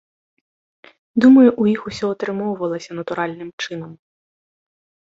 Думаю, 1.25 1.49
у 1.51 1.63
іх 1.73 1.81
усё 1.91 2.05
атрымоўвалася 2.15 2.91
натуральным 3.03 3.49
чынам. 3.67 3.91